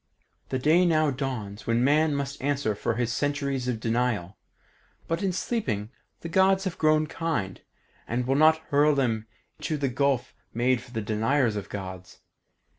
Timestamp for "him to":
8.95-9.77